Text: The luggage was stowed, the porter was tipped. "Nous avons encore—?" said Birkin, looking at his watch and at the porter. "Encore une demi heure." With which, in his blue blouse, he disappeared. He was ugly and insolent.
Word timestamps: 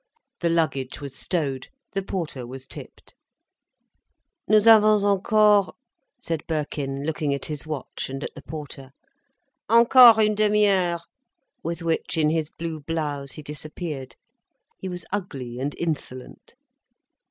The 0.39 0.49
luggage 0.49 0.99
was 0.99 1.15
stowed, 1.15 1.67
the 1.93 2.01
porter 2.01 2.47
was 2.47 2.65
tipped. 2.65 3.13
"Nous 4.47 4.65
avons 4.65 5.03
encore—?" 5.03 5.75
said 6.19 6.41
Birkin, 6.47 7.03
looking 7.05 7.35
at 7.35 7.45
his 7.45 7.67
watch 7.67 8.09
and 8.09 8.23
at 8.23 8.33
the 8.33 8.41
porter. 8.41 8.93
"Encore 9.69 10.19
une 10.19 10.33
demi 10.33 10.63
heure." 10.65 11.01
With 11.63 11.83
which, 11.83 12.17
in 12.17 12.31
his 12.31 12.49
blue 12.49 12.79
blouse, 12.79 13.33
he 13.33 13.43
disappeared. 13.43 14.15
He 14.79 14.89
was 14.89 15.05
ugly 15.11 15.59
and 15.59 15.75
insolent. 15.77 16.55